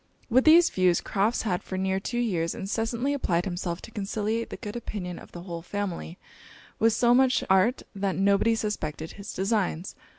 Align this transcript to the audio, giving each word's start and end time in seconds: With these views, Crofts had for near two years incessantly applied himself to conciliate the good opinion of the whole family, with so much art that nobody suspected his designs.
With 0.31 0.45
these 0.45 0.71
views, 0.71 0.99
Crofts 0.99 1.43
had 1.43 1.61
for 1.61 1.77
near 1.77 1.99
two 1.99 2.17
years 2.17 2.55
incessantly 2.55 3.13
applied 3.13 3.45
himself 3.45 3.83
to 3.83 3.91
conciliate 3.91 4.49
the 4.49 4.57
good 4.57 4.75
opinion 4.75 5.19
of 5.19 5.31
the 5.31 5.43
whole 5.43 5.61
family, 5.61 6.17
with 6.79 6.93
so 6.93 7.13
much 7.13 7.43
art 7.51 7.83
that 7.93 8.15
nobody 8.15 8.55
suspected 8.55 9.11
his 9.11 9.31
designs. 9.31 9.93